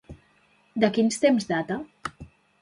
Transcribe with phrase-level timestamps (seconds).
[0.83, 1.79] De quins temps data?